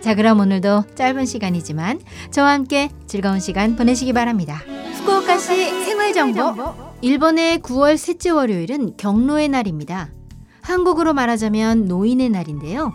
[0.00, 2.00] 자, 그럼 오늘도 짧은 시간이지만
[2.30, 4.62] 저와 함께 즐거운 시간 보내시기 바랍니다.
[4.94, 6.74] 후쿠오카시 생활 정보.
[7.02, 10.10] 일본의 9월 셋째 월요일은 경로의 날입니다.
[10.62, 12.92] 한국으로 말하자면 노인의 날인데요.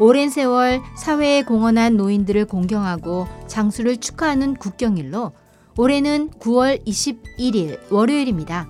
[0.00, 5.32] 오랜 세월 사회에 공헌한 노인들을 공경하고 장수를 축하하는 국경일로
[5.76, 8.68] 올해는 9월 21일 월요일입니다.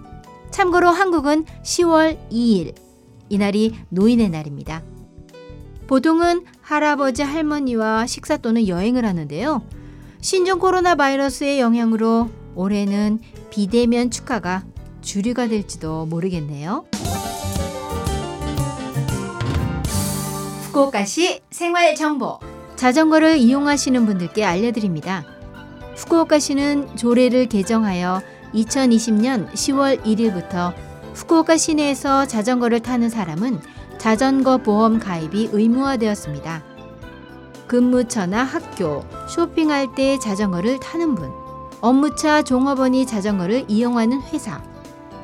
[0.50, 2.74] 참고로 한국은 10월 2일
[3.30, 4.82] 이날이 노인의 날입니다.
[5.86, 9.62] 보통은 할아버지 할머니와 식사 또는 여행을 하는데요.
[10.20, 13.18] 신종 코로나 바이러스의 영향으로 올해는
[13.50, 14.62] 비대면 축하가
[15.00, 16.84] 주류가 될지도 모르겠네요.
[20.66, 22.38] 후쿠오카시 생활 정보.
[22.76, 25.24] 자전거를 이용하시는 분들께 알려드립니다.
[25.96, 28.22] 후쿠오카시는 조례를 개정하여
[28.54, 30.72] 2020년 10월 1일부터
[31.14, 33.60] 후쿠오카 시내에서 자전거를 타는 사람은
[34.00, 36.62] 자전거 보험 가입이 의무화되었습니다.
[37.66, 41.30] 근무처나 학교, 쇼핑할 때 자전거를 타는 분,
[41.82, 44.62] 업무차 종업원이 자전거를 이용하는 회사,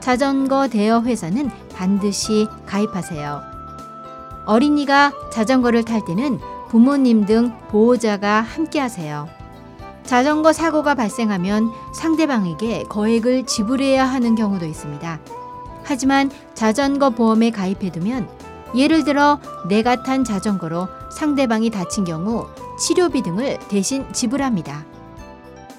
[0.00, 3.40] 자전거 대여 회사는 반드시 가입하세요.
[4.44, 9.26] 어린이가 자전거를 탈 때는 부모님 등 보호자가 함께 하세요.
[10.04, 15.18] 자전거 사고가 발생하면 상대방에게 거액을 지불해야 하는 경우도 있습니다.
[15.82, 18.45] 하지만 자전거 보험에 가입해두면
[18.76, 22.46] 예를 들어 내가 탄 자전거로 상대방이 다친 경우
[22.78, 24.84] 치료비 등을 대신 지불합니다.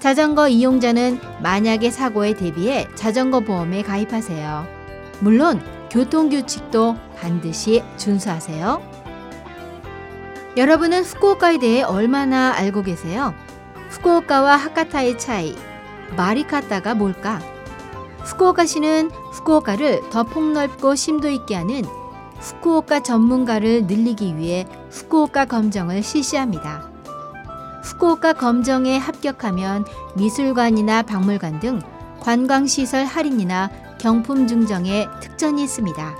[0.00, 4.66] 자전거 이용자는 만약의 사고에 대비해 자전거 보험에 가입하세요.
[5.20, 8.82] 물론 교통규칙도 반드시 준수하세요.
[10.56, 13.34] 여러분은 후쿠오카에 대해 얼마나 알고 계세요?
[13.90, 15.56] 후쿠오카와 하카타의 차이,
[16.16, 17.40] 마리카타가 뭘까?
[18.24, 21.82] 후쿠오카시는 후쿠오카를 더 폭넓고 심도 있게 하는
[22.40, 26.88] 후쿠오카 전문가를 늘리기 위해 후쿠오카 검정을 실시합니다.
[27.82, 29.84] 후쿠오카 검정에 합격하면
[30.16, 31.80] 미술관이나 박물관 등
[32.20, 36.14] 관광시설 할인이나 경품 증정에 특전이 있습니다.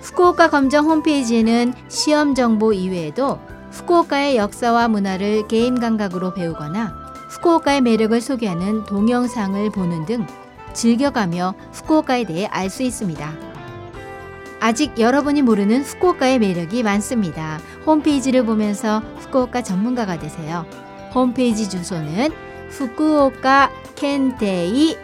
[0.00, 3.38] 후쿠오카 검정 홈페이지에는 시험 정보 이외에도
[3.70, 6.94] 후쿠오카의 역사와 문화를 게임 감각으로 배우거나
[7.30, 10.26] 후쿠오카의 매력을 소개하는 동영상을 보는 등
[10.72, 13.53] 즐겨가며 후쿠오카에 대해 알 수 있습니다.
[14.60, 17.60] 아직 여러분이 모르는 후쿠오카의 매력이 많습니다.
[17.86, 20.66] 홈페이지를 보면서 후쿠오카 전문가가 되세요.
[21.14, 22.30] 홈페이지 주소는
[22.70, 24.96] 후쿠오카 켄테이.com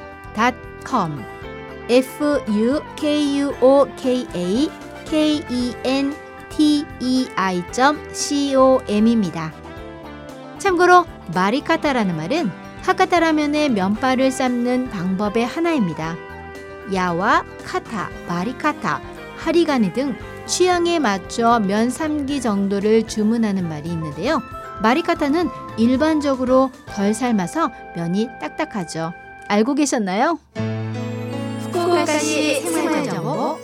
[1.89, 4.69] f u k u o k a
[5.07, 6.15] k e n
[6.51, 9.53] t e i.com입니다.
[10.59, 12.51] 참고로 마리카타라는 말은
[12.83, 16.17] 하카타라면의 면발을 삶는 방법의 하나입니다.
[16.93, 19.01] 야와 카타, 마리카타,
[19.41, 20.15] 하리가네 등
[20.47, 24.43] 취향에 맞춰 면 삶기 정도를 주문하는 말이 있는데요.
[24.83, 29.13] 마리카타는 일반적으로 덜 삶아서 면이 딱딱하죠.
[29.49, 30.39] 알고 계셨나요?
[31.61, 33.59] 후쿠오카시 생활정보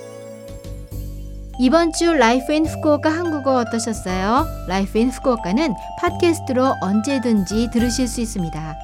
[1.59, 4.45] 이번 주 Life in Fukuoka 한국어 어떠셨어요?
[4.69, 8.75] Life in Fukuoka는 팟캐스트로 언제든지 들으실 수 있습니다.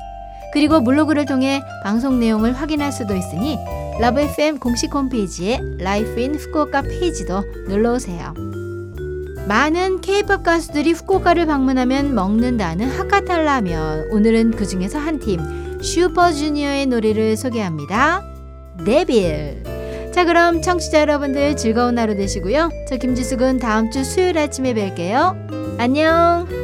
[0.54, 3.58] 그리고 블로그를 통해 방송 내용을 확인할 수도 있으니
[4.00, 8.34] Love FM 공식 홈페이지에 Life in Fukuoka 페이지도 놀러 오세요.
[9.46, 14.08] 많은 K-팝 가수들이 후쿠오카를 방문하면 먹는다는 하카타 라면.
[14.10, 15.40] 오늘은 그 중에서 한 팀
[15.82, 18.24] 슈퍼주니어의 노래를 소개합니다.
[18.84, 19.62] 데빌.
[20.12, 22.70] 자 그럼 청취자 여러분들 즐거운 하루 되시고요.
[22.88, 25.78] 저 김지숙은 다음 주 수요일 아침에 뵐게요.
[25.78, 26.61] 안녕.